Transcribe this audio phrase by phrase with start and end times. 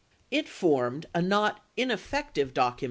[0.31, 2.79] It formed a not ineffective docu* Vol.